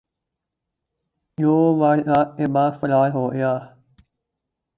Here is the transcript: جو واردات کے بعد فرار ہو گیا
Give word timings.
جو 1.37 1.53
واردات 1.79 2.37
کے 2.37 2.51
بعد 2.53 2.79
فرار 2.81 3.09
ہو 3.09 3.31
گیا 3.33 3.53